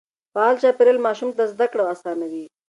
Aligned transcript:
فعال 0.35 0.55
چاپېريال 0.63 0.99
ماشوم 1.07 1.29
ته 1.37 1.43
زده 1.53 1.65
کړه 1.71 1.83
آسانوي. 1.93 2.45